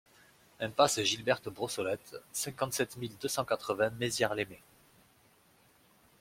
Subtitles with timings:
[0.59, 4.59] Impasse Gilberte Brossolette, cinquante-sept mille deux cent quatre-vingts Maizières-lès-Metz